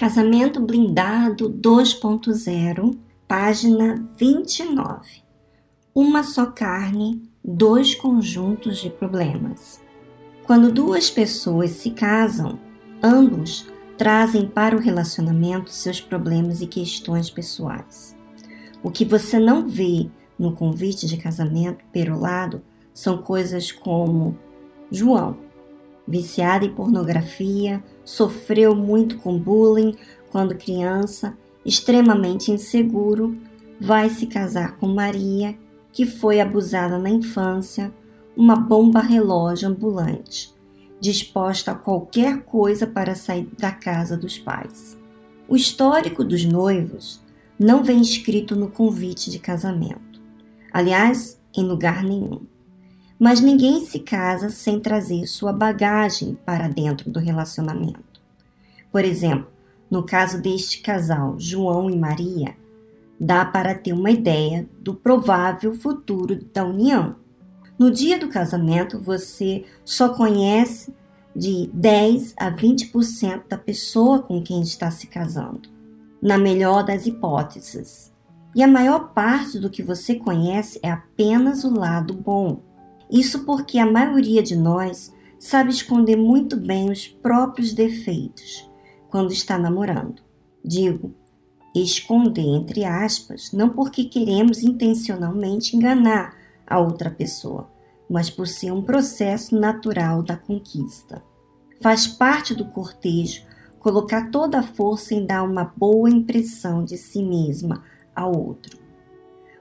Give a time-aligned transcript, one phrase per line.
[0.00, 2.98] Casamento Blindado 2.0,
[3.28, 5.22] página 29.
[5.94, 9.78] Uma só carne, dois conjuntos de problemas.
[10.46, 12.58] Quando duas pessoas se casam,
[13.02, 13.66] ambos
[13.98, 18.16] trazem para o relacionamento seus problemas e questões pessoais.
[18.82, 22.62] O que você não vê no convite de casamento perolado
[22.94, 24.34] são coisas como
[24.90, 25.36] João,
[26.10, 29.94] viciado em pornografia, sofreu muito com bullying
[30.30, 33.38] quando criança, extremamente inseguro,
[33.80, 35.56] vai se casar com Maria,
[35.92, 37.92] que foi abusada na infância,
[38.36, 40.54] uma bomba relógio ambulante,
[41.00, 44.98] disposta a qualquer coisa para sair da casa dos pais.
[45.48, 47.20] O histórico dos noivos
[47.58, 50.20] não vem escrito no convite de casamento.
[50.72, 52.42] Aliás, em lugar nenhum.
[53.20, 58.20] Mas ninguém se casa sem trazer sua bagagem para dentro do relacionamento.
[58.90, 59.46] Por exemplo,
[59.90, 62.56] no caso deste casal, João e Maria,
[63.20, 67.16] dá para ter uma ideia do provável futuro da união.
[67.78, 70.94] No dia do casamento, você só conhece
[71.36, 75.68] de 10 a 20% da pessoa com quem está se casando,
[76.22, 78.10] na melhor das hipóteses.
[78.54, 82.62] E a maior parte do que você conhece é apenas o lado bom.
[83.10, 88.70] Isso porque a maioria de nós sabe esconder muito bem os próprios defeitos
[89.08, 90.22] quando está namorando.
[90.64, 91.14] Digo,
[91.74, 97.68] esconder entre aspas, não porque queremos intencionalmente enganar a outra pessoa,
[98.08, 101.22] mas por ser um processo natural da conquista.
[101.80, 103.42] Faz parte do cortejo
[103.80, 107.82] colocar toda a força em dar uma boa impressão de si mesma
[108.14, 108.78] ao outro.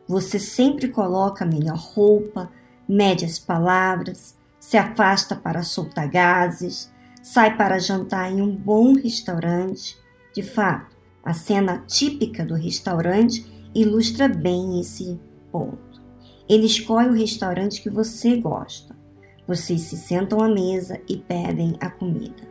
[0.08, 2.52] Você sempre coloca a melhor roupa,
[2.90, 9.96] mede as palavras, se afasta para soltar gases, sai para jantar em um bom restaurante.
[10.34, 13.46] De fato, a cena típica do restaurante
[13.76, 15.20] ilustra bem esse
[15.52, 16.02] ponto.
[16.48, 18.98] Ele escolhe o restaurante que você gosta.
[19.48, 22.48] Vocês se sentam à mesa e pedem a comida.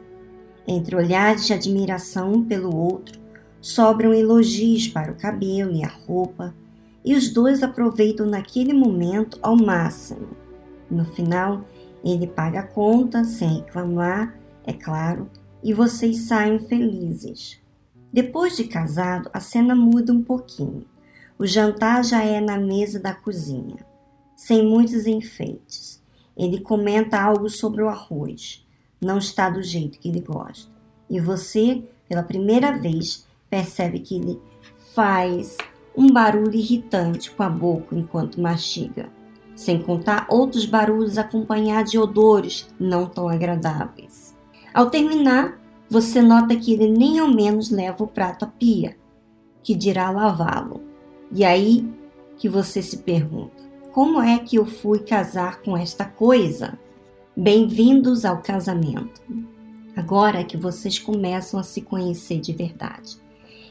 [0.66, 3.20] Entre olhares de admiração um pelo outro,
[3.60, 6.54] sobram elogios para o cabelo e a roupa,
[7.08, 10.28] e os dois aproveitam naquele momento ao máximo.
[10.90, 11.64] No final,
[12.04, 15.26] ele paga a conta sem reclamar, é claro,
[15.64, 17.58] e vocês saem felizes.
[18.12, 20.84] Depois de casado, a cena muda um pouquinho.
[21.38, 23.86] O jantar já é na mesa da cozinha,
[24.36, 26.02] sem muitos enfeites.
[26.36, 28.66] Ele comenta algo sobre o arroz.
[29.00, 30.70] Não está do jeito que ele gosta.
[31.08, 34.38] E você, pela primeira vez, percebe que ele
[34.94, 35.56] faz
[35.98, 39.10] um barulho irritante com a boca enquanto mastiga,
[39.56, 44.32] sem contar outros barulhos acompanhados de odores não tão agradáveis.
[44.72, 45.60] Ao terminar,
[45.90, 48.96] você nota que ele nem ao menos leva o prato à pia,
[49.60, 50.82] que dirá lavá-lo.
[51.32, 51.92] E aí
[52.36, 53.60] que você se pergunta:
[53.92, 56.78] como é que eu fui casar com esta coisa?
[57.36, 59.20] Bem-vindos ao casamento.
[59.96, 63.16] Agora é que vocês começam a se conhecer de verdade.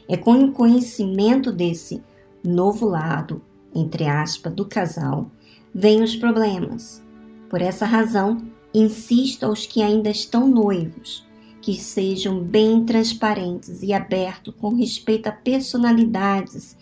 [0.06, 2.02] É com o conhecimento desse
[2.48, 3.42] novo lado,
[3.74, 5.30] entre aspas, do casal,
[5.74, 7.02] vêm os problemas.
[7.48, 8.38] Por essa razão,
[8.74, 11.28] insisto aos que ainda estão noivos
[11.60, 16.74] que sejam bem transparentes e abertos com respeito a personalidades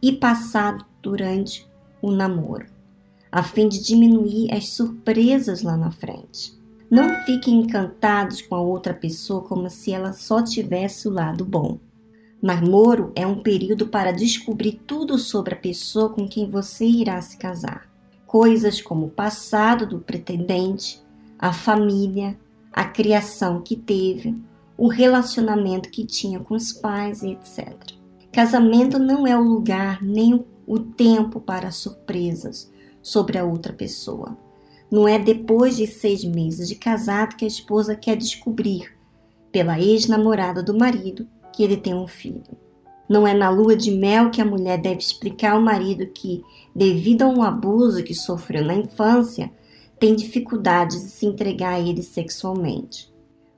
[0.00, 1.68] e passado durante
[2.00, 2.66] o namoro,
[3.30, 6.58] a fim de diminuir as surpresas lá na frente.
[6.90, 11.78] Não fiquem encantados com a outra pessoa como se ela só tivesse o lado bom.
[12.42, 17.36] Namoro é um período para descobrir tudo sobre a pessoa com quem você irá se
[17.36, 17.90] casar.
[18.26, 21.02] Coisas como o passado do pretendente,
[21.38, 22.38] a família,
[22.72, 24.34] a criação que teve,
[24.78, 27.76] o relacionamento que tinha com os pais, etc.
[28.32, 32.70] Casamento não é o lugar nem o tempo para surpresas
[33.02, 34.38] sobre a outra pessoa.
[34.90, 38.92] Não é depois de seis meses de casado que a esposa quer descobrir,
[39.52, 42.42] pela ex-namorada do marido, que ele tem um filho.
[43.08, 46.44] Não é na lua de mel que a mulher deve explicar ao marido que,
[46.74, 49.50] devido a um abuso que sofreu na infância,
[49.98, 53.12] tem dificuldades de se entregar a ele sexualmente.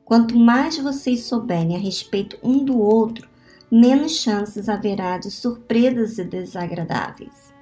[0.04, 3.28] Quanto mais vocês souberem a respeito um do outro,
[3.70, 7.52] menos chances haverá de surpresas e desagradáveis.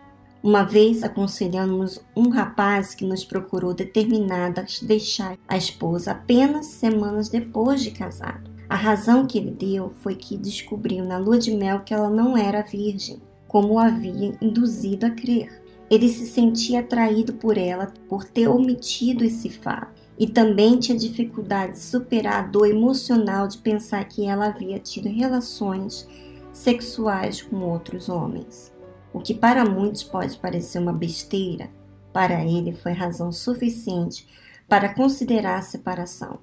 [0.42, 7.28] Uma vez aconselhamos um rapaz que nos procurou determinado a deixar a esposa apenas semanas
[7.28, 8.49] depois de casado.
[8.70, 12.38] A razão que ele deu foi que descobriu na lua de mel que ela não
[12.38, 15.60] era virgem, como o havia induzido a crer.
[15.90, 21.72] Ele se sentia atraído por ela por ter omitido esse fato e também tinha dificuldade
[21.72, 26.06] de superar a dor emocional de pensar que ela havia tido relações
[26.52, 28.72] sexuais com outros homens.
[29.12, 31.68] O que para muitos pode parecer uma besteira,
[32.12, 34.28] para ele foi razão suficiente
[34.68, 36.38] para considerar a separação.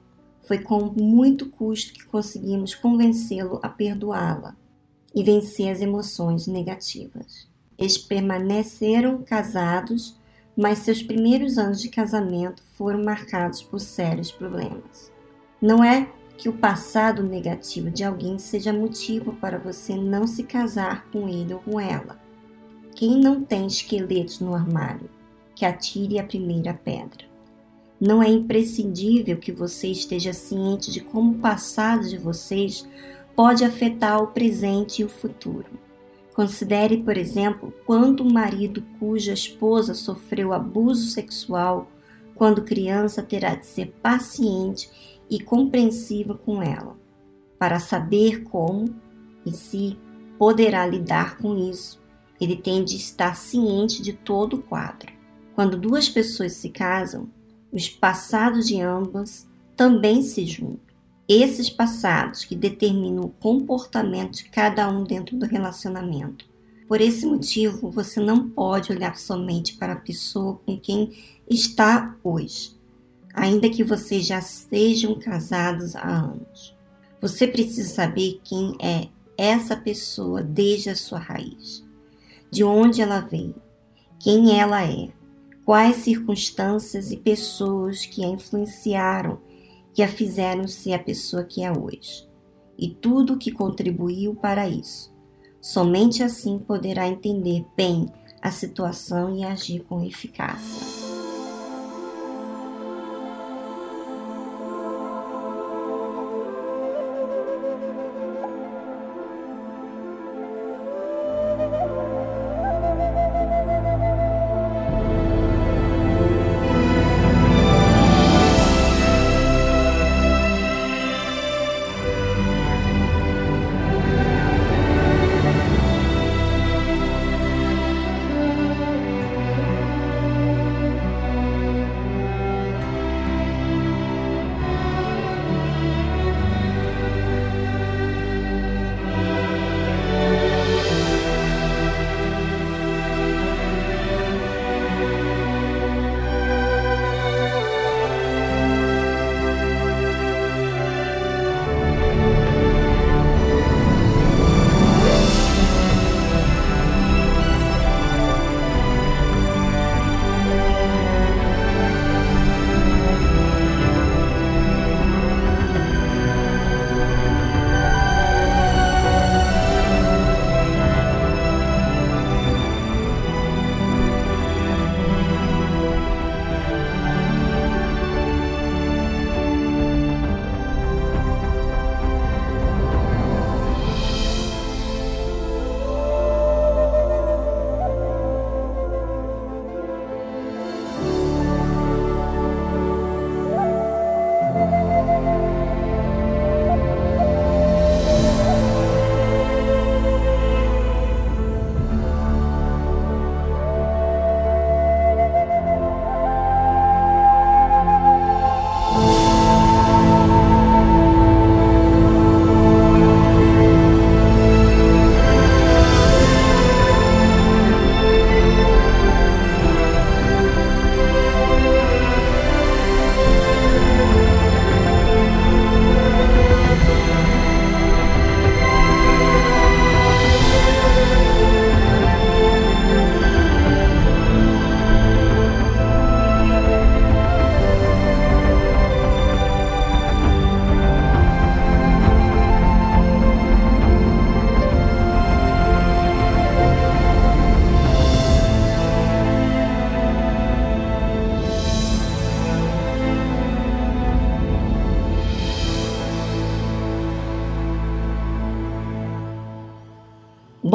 [0.48, 4.56] Foi com muito custo que conseguimos convencê-lo a perdoá-la
[5.14, 7.50] e vencer as emoções negativas.
[7.78, 10.18] Eles permaneceram casados,
[10.56, 15.12] mas seus primeiros anos de casamento foram marcados por sérios problemas.
[15.62, 21.08] Não é que o passado negativo de alguém seja motivo para você não se casar
[21.12, 22.18] com ele ou com ela.
[22.96, 25.10] Quem não tem esqueletos no armário,
[25.54, 27.26] que atire a primeira pedra.
[28.00, 32.88] Não é imprescindível que você esteja ciente de como o passado de vocês
[33.36, 35.80] pode afetar o presente e o futuro.
[36.34, 41.90] Considere, por exemplo, quando o marido cuja esposa sofreu abuso sexual
[42.36, 44.90] quando criança terá de ser paciente
[45.28, 46.96] e compreensiva com ela,
[47.58, 48.94] para saber como
[49.44, 49.98] e se
[50.38, 52.00] poderá lidar com isso.
[52.40, 55.12] Ele tem de estar ciente de todo o quadro.
[55.56, 57.28] Quando duas pessoas se casam,
[57.72, 60.80] os passados de ambas também se juntam.
[61.28, 66.46] Esses passados que determinam o comportamento de cada um dentro do relacionamento.
[66.88, 71.12] Por esse motivo, você não pode olhar somente para a pessoa com quem
[71.50, 72.78] está hoje,
[73.34, 76.74] ainda que vocês já sejam casados há anos.
[77.20, 81.84] Você precisa saber quem é essa pessoa desde a sua raiz,
[82.50, 83.56] de onde ela veio,
[84.18, 85.10] quem ela é,
[85.68, 89.38] quais circunstâncias e pessoas que a influenciaram,
[89.94, 92.25] que a fizeram ser a pessoa que é hoje,
[92.80, 95.14] e tudo o que contribuiu para isso.
[95.60, 98.06] Somente assim poderá entender bem
[98.42, 100.97] a situação e agir com eficácia.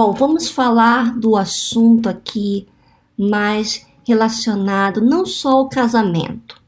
[0.05, 2.67] Bom, vamos falar do assunto aqui
[3.17, 6.61] mais relacionado não só ao casamento,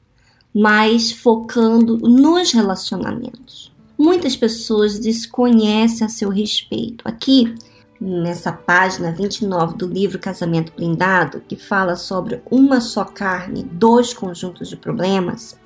[0.54, 3.72] mas focando nos relacionamentos.
[3.98, 7.02] Muitas pessoas desconhecem a seu respeito.
[7.08, 7.56] Aqui,
[8.00, 14.68] nessa página 29 do livro Casamento Blindado, que fala sobre uma só carne, dois conjuntos
[14.68, 15.58] de problemas,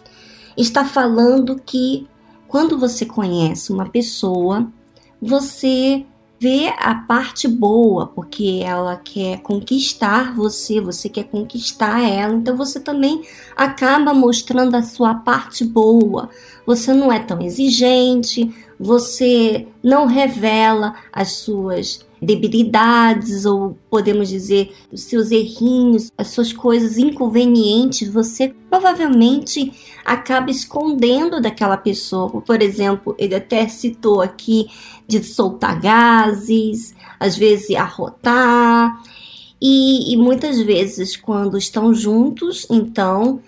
[0.56, 2.08] está falando que
[2.46, 4.66] quando você conhece uma pessoa,
[5.20, 6.06] você
[6.40, 12.78] vê a parte boa, porque ela quer conquistar você, você quer conquistar ela, então você
[12.78, 13.22] também
[13.56, 16.30] acaba mostrando a sua parte boa.
[16.64, 25.02] Você não é tão exigente, você não revela as suas debilidades ou podemos dizer os
[25.02, 29.72] seus errinhos, as suas coisas inconvenientes, você provavelmente
[30.04, 32.40] acaba escondendo daquela pessoa.
[32.40, 34.68] Por exemplo, ele até citou aqui
[35.06, 39.02] de soltar gases, às vezes arrotar.
[39.60, 43.40] E, e muitas vezes, quando estão juntos, então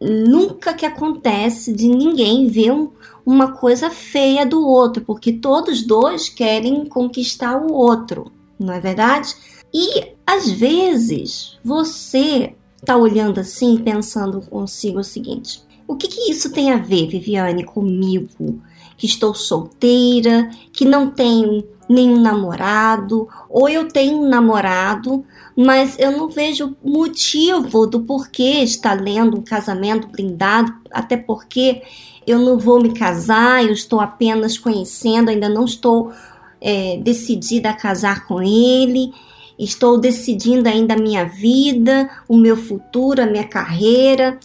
[0.00, 2.90] nunca que acontece de ninguém ver um,
[3.24, 9.34] uma coisa feia do outro, porque todos dois querem conquistar o outro, não é verdade?
[9.72, 16.50] E às vezes você está olhando assim, pensando consigo o seguinte: o que, que isso
[16.50, 18.60] tem a ver, Viviane, comigo?
[18.96, 25.24] Que estou solteira, que não tenho nenhum namorado, ou eu tenho um namorado,
[25.56, 31.82] mas eu não vejo motivo do porquê estar lendo um casamento blindado, até porque
[32.26, 36.12] eu não vou me casar, eu estou apenas conhecendo, ainda não estou
[36.60, 39.12] é, decidida a casar com ele,
[39.58, 44.38] estou decidindo ainda a minha vida, o meu futuro, a minha carreira.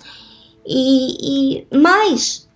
[0.65, 2.47] E, e mas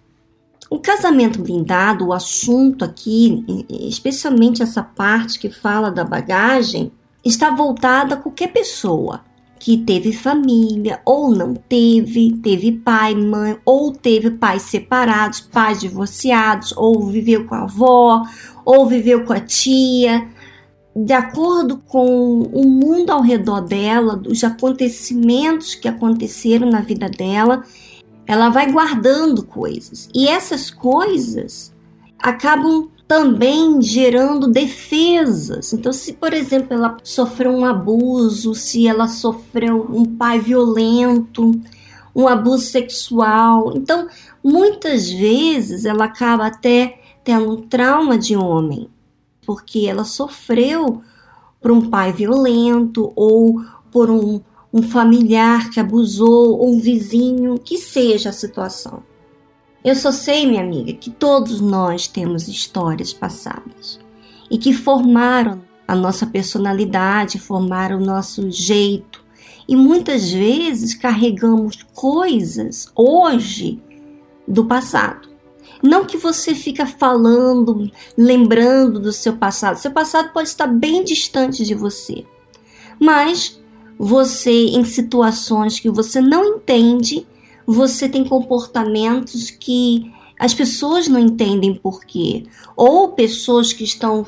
[0.76, 6.92] o casamento blindado, o assunto aqui, especialmente essa parte que fala da bagagem,
[7.24, 9.22] está voltada a qualquer pessoa
[9.58, 16.74] que teve família ou não teve, teve pai, mãe, ou teve pais separados, pais divorciados,
[16.76, 18.24] ou viveu com a avó,
[18.66, 20.28] ou viveu com a tia.
[20.94, 27.64] De acordo com o mundo ao redor dela, os acontecimentos que aconteceram na vida dela,
[28.28, 30.10] ela vai guardando coisas.
[30.14, 31.74] E essas coisas
[32.20, 35.74] acabam também gerando defesas.
[35.74, 41.52] Então, se por exemplo ela sofreu um abuso, se ela sofreu um pai violento,
[42.16, 44.08] um abuso sexual, então
[44.44, 48.90] muitas vezes ela acaba até tendo um trauma de homem,
[49.46, 51.02] porque ela sofreu
[51.62, 54.40] por um pai violento ou por um,
[54.76, 59.02] um familiar que abusou, ou um vizinho, que seja a situação.
[59.82, 63.98] Eu só sei, minha amiga, que todos nós temos histórias passadas
[64.52, 69.24] e que formaram a nossa personalidade, formaram o nosso jeito.
[69.66, 73.82] E muitas vezes carregamos coisas hoje
[74.46, 75.30] do passado.
[75.82, 79.78] Não que você fica falando, lembrando do seu passado.
[79.78, 82.26] Seu passado pode estar bem distante de você.
[83.00, 83.64] Mas
[83.98, 87.26] você em situações que você não entende,
[87.66, 92.44] você tem comportamentos que as pessoas não entendem por quê.
[92.76, 94.26] Ou pessoas que estão.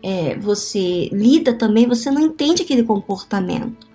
[0.00, 3.88] É, você lida também, você não entende aquele comportamento.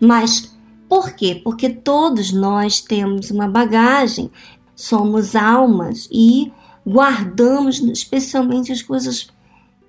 [0.00, 0.56] Mas
[0.88, 1.40] por quê?
[1.44, 4.30] Porque todos nós temos uma bagagem,
[4.74, 6.50] somos almas e
[6.86, 9.28] guardamos especialmente as coisas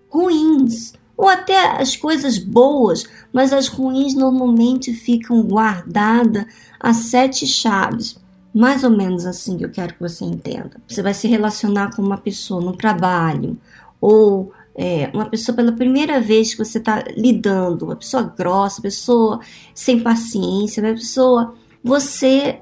[0.09, 6.47] ruins ou até as coisas boas, mas as ruins normalmente ficam guardadas
[6.79, 8.17] a sete chaves.
[8.51, 10.71] Mais ou menos assim que eu quero que você entenda.
[10.87, 13.55] Você vai se relacionar com uma pessoa no trabalho,
[14.01, 19.41] ou é, uma pessoa pela primeira vez que você está lidando, uma pessoa grossa, pessoa
[19.75, 21.53] sem paciência, uma pessoa.
[21.83, 22.61] Você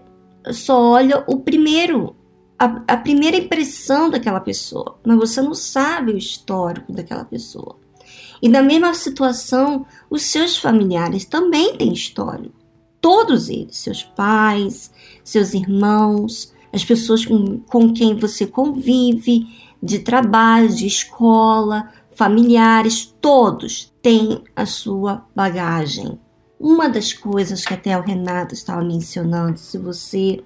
[0.52, 2.14] só olha o primeiro,
[2.60, 7.78] a, a primeira impressão daquela pessoa, mas você não sabe o histórico daquela pessoa.
[8.42, 12.56] E na mesma situação, os seus familiares também têm histórico.
[13.02, 14.92] Todos eles, seus pais,
[15.24, 19.48] seus irmãos, as pessoas com, com quem você convive,
[19.82, 26.20] de trabalho, de escola, familiares, todos têm a sua bagagem.
[26.60, 30.44] Uma das coisas que até o Renato estava mencionando, se você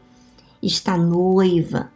[0.62, 1.92] está noiva,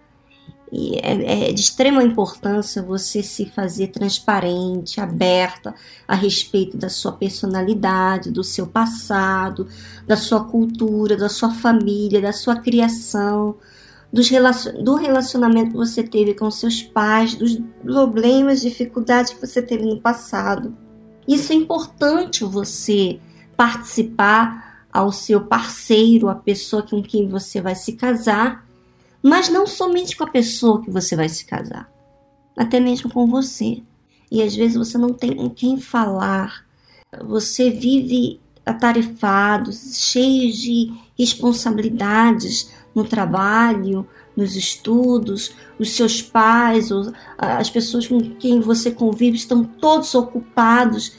[0.71, 5.73] e é, é, de extrema importância você se fazer transparente, aberta
[6.07, 9.67] a respeito da sua personalidade, do seu passado,
[10.05, 13.55] da sua cultura, da sua família, da sua criação,
[14.11, 19.61] dos relacion, do relacionamento que você teve com seus pais, dos problemas, dificuldades que você
[19.61, 20.75] teve no passado.
[21.25, 23.19] Isso é importante você
[23.55, 28.66] participar ao seu parceiro, a pessoa com quem você vai se casar
[29.27, 31.91] mas não somente com a pessoa que você vai se casar,
[32.55, 33.83] até mesmo com você.
[34.31, 36.65] E às vezes você não tem com quem falar,
[37.25, 46.89] você vive atarefados, cheios de responsabilidades no trabalho, nos estudos, os seus pais,
[47.37, 51.17] as pessoas com quem você convive estão todos ocupados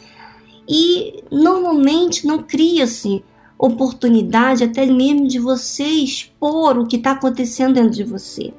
[0.66, 3.22] e normalmente não cria-se
[3.58, 8.54] oportunidade até mesmo de você expor o que está acontecendo dentro de você.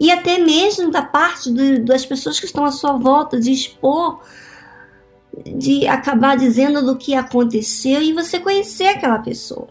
[0.00, 4.20] E até mesmo da parte de, das pessoas que estão à sua volta, de expor,
[5.58, 9.68] de acabar dizendo do que aconteceu e você conhecer aquela pessoa.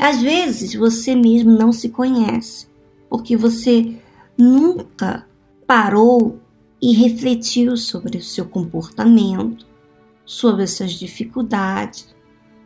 [0.00, 2.66] Às vezes você mesmo não se conhece,
[3.08, 3.96] porque você
[4.36, 5.26] nunca
[5.66, 6.38] parou
[6.82, 9.66] e refletiu sobre o seu comportamento,
[10.24, 12.14] sobre as suas dificuldades,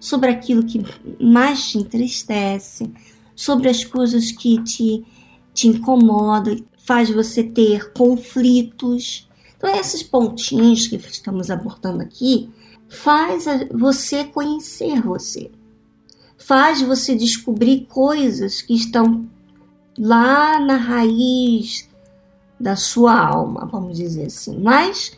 [0.00, 0.82] sobre aquilo que
[1.20, 2.90] mais te entristece,
[3.36, 5.04] sobre as coisas que te,
[5.52, 9.28] te incomodam, faz você ter conflitos.
[9.56, 12.50] Então, esses pontinhos que estamos abordando aqui
[12.88, 15.50] faz você conhecer você,
[16.38, 19.28] faz você descobrir coisas que estão
[19.96, 21.88] lá na raiz
[22.58, 24.58] da sua alma, vamos dizer assim.
[24.58, 25.12] Mas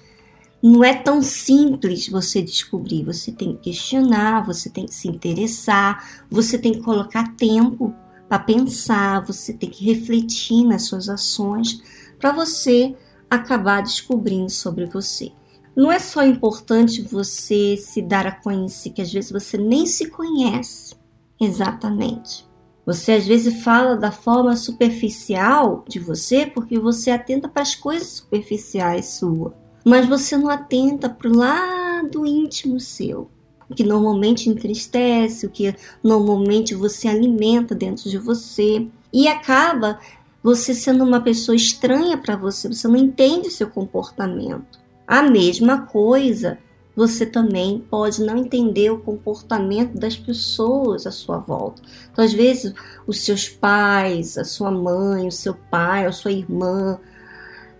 [0.62, 3.04] não é tão simples você descobrir.
[3.04, 7.92] Você tem que questionar, você tem que se interessar, você tem que colocar tempo
[8.28, 11.82] para pensar, você tem que refletir nas suas ações
[12.18, 12.94] para você
[13.28, 15.32] acabar descobrindo sobre você.
[15.74, 20.10] Não é só importante você se dar a conhecer, que às vezes você nem se
[20.10, 20.94] conhece
[21.40, 22.46] exatamente.
[22.86, 28.08] Você às vezes fala da forma superficial de você porque você atenta para as coisas
[28.08, 33.30] superficiais sua mas você não atenta para o lado íntimo seu,
[33.68, 39.98] o que normalmente entristece, o que normalmente você alimenta dentro de você e acaba
[40.42, 44.80] você sendo uma pessoa estranha para você, você não entende o seu comportamento.
[45.06, 46.58] A mesma coisa,
[46.94, 51.82] você também pode não entender o comportamento das pessoas à sua volta.
[52.10, 52.74] Então, às vezes,
[53.06, 56.98] os seus pais, a sua mãe, o seu pai, a sua irmã,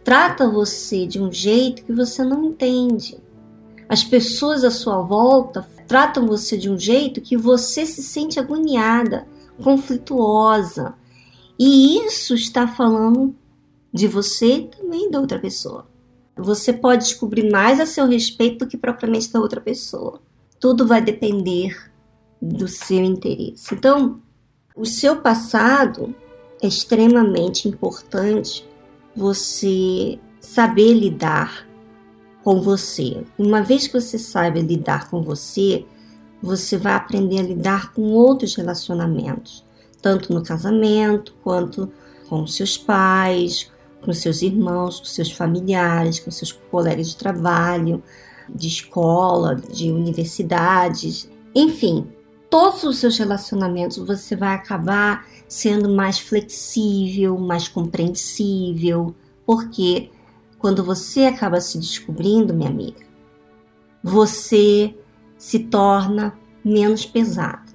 [0.04, 3.19] trata você de um jeito que você não entende.
[3.88, 9.26] As pessoas à sua volta tratam você de um jeito que você se sente agoniada,
[9.62, 10.95] conflituosa.
[11.58, 13.34] E isso está falando
[13.93, 15.86] de você e também da outra pessoa.
[16.36, 20.21] Você pode descobrir mais a seu respeito do que propriamente da outra pessoa.
[20.58, 21.76] Tudo vai depender
[22.41, 23.75] do seu interesse.
[23.75, 24.21] Então,
[24.75, 26.15] o seu passado
[26.62, 28.67] é extremamente importante
[29.15, 31.67] você saber lidar
[32.43, 33.25] com você.
[33.39, 35.85] Uma vez que você saiba lidar com você,
[36.43, 39.65] você vai aprender a lidar com outros relacionamentos,
[40.01, 41.91] tanto no casamento quanto
[42.29, 43.71] com seus pais,
[44.01, 48.03] com seus irmãos, com seus familiares, com seus colegas de trabalho,
[48.53, 52.09] de escola, de universidades, enfim,
[52.52, 59.15] todos os seus relacionamentos você vai acabar sendo mais flexível, mais compreensível,
[59.47, 60.10] porque
[60.58, 63.06] quando você acaba se descobrindo, minha amiga,
[64.04, 64.95] você
[65.38, 67.73] se torna menos pesado.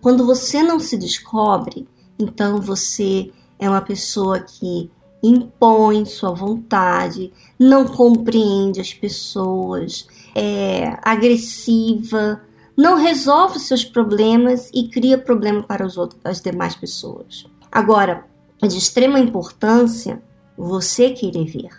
[0.00, 1.86] Quando você não se descobre,
[2.18, 4.90] então você é uma pessoa que
[5.22, 12.40] impõe sua vontade, não compreende as pessoas, é agressiva,
[12.76, 17.46] não resolve os seus problemas e cria problema para os outros, as demais pessoas.
[17.70, 18.24] Agora,
[18.62, 20.22] é de extrema importância
[20.56, 21.70] você querer ver.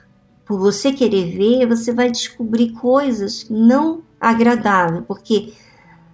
[0.45, 5.53] Por você querer ver, você vai descobrir coisas não agradáveis, porque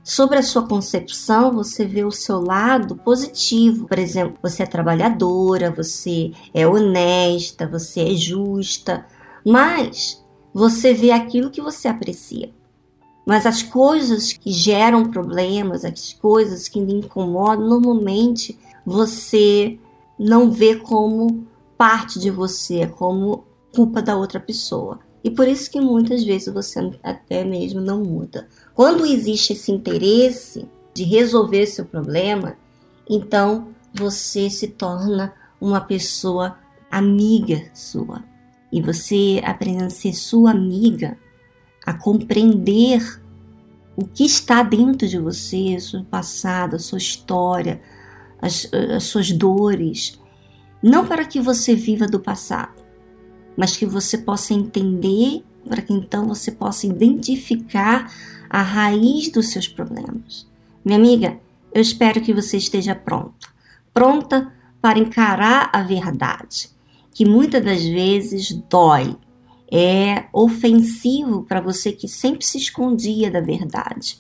[0.04, 3.88] sobre a sua concepção você vê o seu lado positivo.
[3.88, 9.06] Por exemplo, você é trabalhadora, você é honesta, você é justa,
[9.46, 12.50] mas você vê aquilo que você aprecia.
[13.26, 19.78] Mas as coisas que geram problemas, as coisas que lhe incomodam, normalmente você
[20.18, 21.46] não vê como
[21.78, 25.00] parte de você, como culpa da outra pessoa.
[25.24, 28.48] E por isso que muitas vezes você até mesmo não muda.
[28.74, 32.56] Quando existe esse interesse de resolver seu problema,
[33.10, 36.58] então você se torna uma pessoa
[36.90, 38.24] amiga sua.
[38.72, 41.18] E você aprende a ser sua amiga,
[41.92, 43.22] a compreender
[43.98, 47.82] o que está dentro de você, seu passado, a sua história,
[48.42, 50.20] as, as suas dores.
[50.82, 52.82] Não para que você viva do passado,
[53.58, 58.12] mas que você possa entender, para que então você possa identificar
[58.50, 60.48] a raiz dos seus problemas.
[60.84, 61.38] Minha amiga,
[61.74, 63.50] eu espero que você esteja pronta,
[63.94, 64.52] pronta
[64.82, 66.70] para encarar a verdade,
[67.14, 69.16] que muitas das vezes dói,
[69.72, 74.18] é ofensivo para você que sempre se escondia da verdade.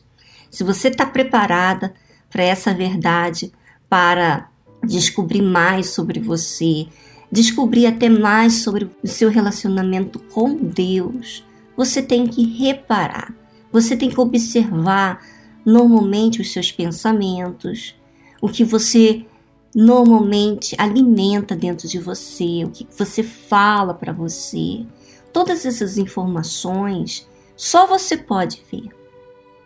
[0.49, 1.93] Se você está preparada
[2.29, 3.51] para essa verdade,
[3.89, 4.49] para
[4.83, 6.87] descobrir mais sobre você,
[7.31, 11.43] descobrir até mais sobre o seu relacionamento com Deus,
[11.75, 13.33] você tem que reparar,
[13.71, 15.21] você tem que observar
[15.65, 17.95] normalmente os seus pensamentos,
[18.41, 19.25] o que você
[19.73, 24.85] normalmente alimenta dentro de você, o que você fala para você.
[25.33, 28.89] Todas essas informações só você pode ver,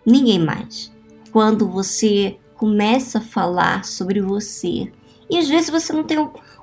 [0.06, 0.92] ninguém mais.
[1.32, 4.92] Quando você começa a falar sobre você,
[5.30, 6.18] e às vezes você não tem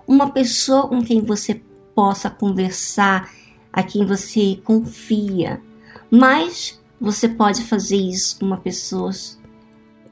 [0.07, 1.63] uma pessoa com quem você
[1.95, 3.31] possa conversar,
[3.73, 5.61] a quem você confia,
[6.11, 9.11] mas você pode fazer isso com uma pessoa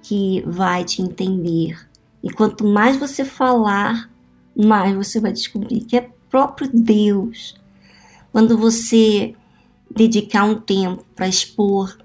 [0.03, 1.79] que vai te entender.
[2.23, 4.11] E quanto mais você falar,
[4.57, 7.55] mais você vai descobrir que é próprio Deus.
[8.33, 9.35] Quando você
[9.91, 11.97] dedicar um tempo para expor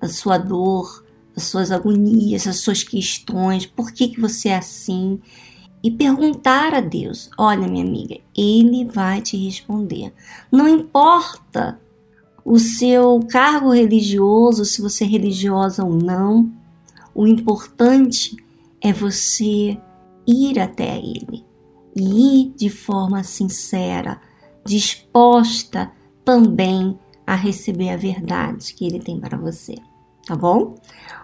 [0.00, 1.04] a sua dor,
[1.36, 5.20] as suas agonias, as suas questões, por que, que você é assim,
[5.82, 10.12] e perguntar a Deus: olha, minha amiga, Ele vai te responder.
[10.50, 11.80] Não importa
[12.44, 16.50] o seu cargo religioso, se você é religiosa ou não,
[17.14, 18.36] o importante
[18.80, 19.78] é você
[20.26, 21.44] ir até Ele
[21.94, 24.20] e ir de forma sincera,
[24.68, 25.90] disposta
[26.24, 29.74] também a receber a verdade que Ele tem para você.
[30.26, 30.74] Tá bom?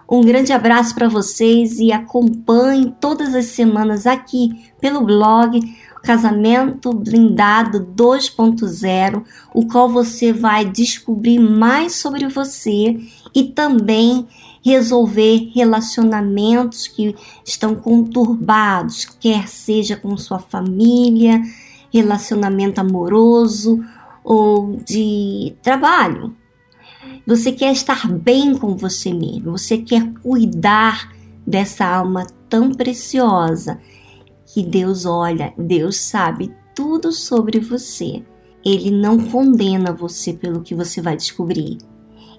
[0.09, 5.59] Um grande abraço para vocês e acompanhem todas as semanas aqui pelo blog
[6.01, 12.99] Casamento Blindado 2.0, o qual você vai descobrir mais sobre você
[13.33, 14.27] e também
[14.63, 21.41] resolver relacionamentos que estão conturbados, quer seja com sua família,
[21.95, 23.83] relacionamento amoroso
[24.23, 26.35] ou de trabalho.
[27.25, 31.13] Você quer estar bem com você mesmo, você quer cuidar
[31.47, 33.79] dessa alma tão preciosa
[34.45, 38.23] que Deus olha, Deus sabe tudo sobre você.
[38.63, 41.77] Ele não condena você pelo que você vai descobrir.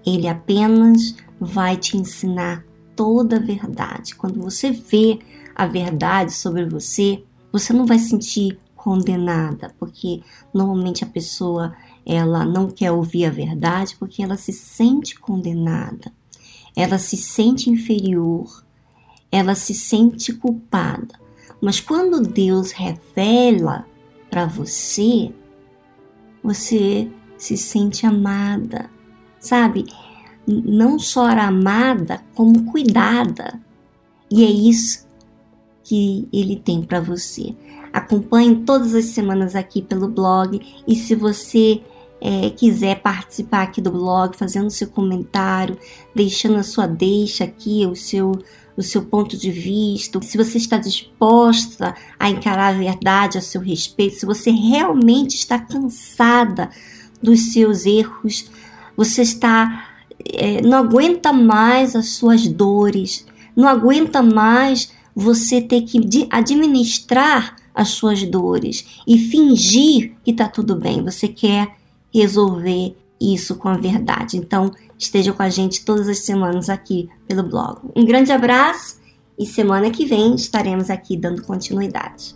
[0.04, 2.64] Ele apenas vai te ensinar
[2.94, 4.14] toda a verdade.
[4.14, 5.18] Quando você vê
[5.54, 10.22] a verdade sobre você, você não vai sentir condenada, porque
[10.54, 16.12] normalmente a pessoa ela não quer ouvir a verdade porque ela se sente condenada,
[16.76, 18.64] ela se sente inferior,
[19.32, 21.18] ela se sente culpada.
[21.60, 23.86] Mas quando Deus revela
[24.30, 25.32] para você,
[26.42, 28.90] você se sente amada,
[29.40, 29.86] sabe?
[30.46, 33.60] Não só amada, como cuidada.
[34.30, 35.06] E é isso
[35.82, 37.54] que ele tem para você.
[37.96, 40.60] Acompanhe todas as semanas aqui pelo blog.
[40.86, 41.80] E se você
[42.20, 45.78] é, quiser participar aqui do blog, fazendo seu comentário,
[46.14, 48.38] deixando a sua deixa aqui, o seu
[48.76, 53.62] o seu ponto de vista, se você está disposta a encarar a verdade a seu
[53.62, 56.68] respeito, se você realmente está cansada
[57.22, 58.50] dos seus erros,
[58.94, 59.88] você está
[60.22, 63.24] é, não aguenta mais as suas dores,
[63.56, 70.74] não aguenta mais você ter que administrar as suas dores e fingir que está tudo
[70.74, 71.04] bem.
[71.04, 71.76] Você quer
[72.12, 74.38] resolver isso com a verdade.
[74.38, 77.80] Então, esteja com a gente todas as semanas aqui pelo blog.
[77.94, 78.98] Um grande abraço
[79.38, 82.34] e semana que vem estaremos aqui dando continuidade.